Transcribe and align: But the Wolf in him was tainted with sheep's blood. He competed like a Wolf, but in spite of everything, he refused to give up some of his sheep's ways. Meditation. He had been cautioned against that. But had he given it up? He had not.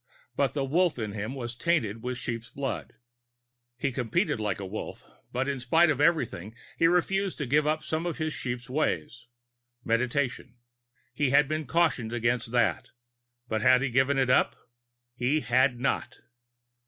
But 0.35 0.55
the 0.55 0.65
Wolf 0.65 0.97
in 0.97 1.11
him 1.11 1.35
was 1.35 1.55
tainted 1.55 2.01
with 2.01 2.17
sheep's 2.17 2.49
blood. 2.49 2.93
He 3.77 3.91
competed 3.91 4.39
like 4.39 4.59
a 4.59 4.65
Wolf, 4.65 5.05
but 5.31 5.47
in 5.47 5.59
spite 5.59 5.91
of 5.91 6.01
everything, 6.01 6.55
he 6.75 6.87
refused 6.87 7.37
to 7.37 7.45
give 7.45 7.67
up 7.67 7.83
some 7.83 8.07
of 8.07 8.17
his 8.17 8.33
sheep's 8.33 8.67
ways. 8.67 9.27
Meditation. 9.83 10.55
He 11.13 11.29
had 11.29 11.47
been 11.47 11.67
cautioned 11.67 12.13
against 12.13 12.51
that. 12.51 12.89
But 13.47 13.61
had 13.61 13.83
he 13.83 13.91
given 13.91 14.17
it 14.17 14.31
up? 14.31 14.55
He 15.13 15.41
had 15.41 15.79
not. 15.79 16.19